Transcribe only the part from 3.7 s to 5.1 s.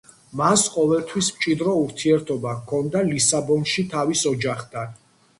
თავის ოჯახთან.